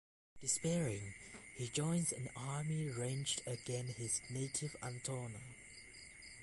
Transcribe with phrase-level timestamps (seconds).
[0.39, 1.13] Despairing,
[1.57, 5.39] he joins an army ranged against his native Antona.